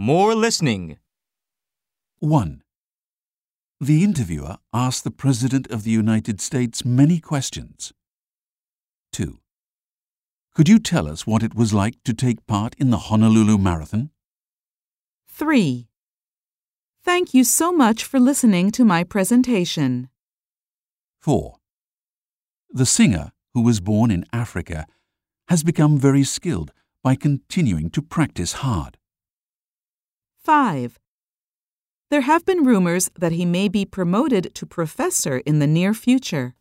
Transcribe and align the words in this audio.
More 0.00 0.36
listening. 0.36 0.96
1. 2.20 2.62
The 3.80 4.04
interviewer 4.04 4.58
asked 4.72 5.02
the 5.02 5.10
President 5.10 5.68
of 5.72 5.82
the 5.82 5.90
United 5.90 6.40
States 6.40 6.84
many 6.84 7.18
questions. 7.18 7.92
2. 9.12 9.40
Could 10.54 10.68
you 10.68 10.78
tell 10.78 11.08
us 11.08 11.26
what 11.26 11.42
it 11.42 11.56
was 11.56 11.74
like 11.74 11.96
to 12.04 12.14
take 12.14 12.46
part 12.46 12.76
in 12.78 12.90
the 12.90 13.08
Honolulu 13.08 13.58
Marathon? 13.58 14.10
3. 15.30 15.88
Thank 17.02 17.34
you 17.34 17.42
so 17.42 17.72
much 17.72 18.04
for 18.04 18.20
listening 18.20 18.70
to 18.70 18.84
my 18.84 19.02
presentation. 19.02 20.10
4. 21.22 21.56
The 22.70 22.86
singer, 22.86 23.32
who 23.52 23.62
was 23.62 23.80
born 23.80 24.12
in 24.12 24.24
Africa, 24.32 24.86
has 25.48 25.64
become 25.64 25.98
very 25.98 26.22
skilled 26.22 26.70
by 27.02 27.16
continuing 27.16 27.90
to 27.90 28.00
practice 28.00 28.62
hard. 28.62 28.97
5. 30.48 30.98
There 32.10 32.22
have 32.22 32.46
been 32.46 32.64
rumors 32.64 33.10
that 33.18 33.32
he 33.32 33.44
may 33.44 33.68
be 33.68 33.84
promoted 33.84 34.54
to 34.54 34.64
professor 34.64 35.42
in 35.44 35.58
the 35.58 35.66
near 35.66 35.92
future. 35.92 36.54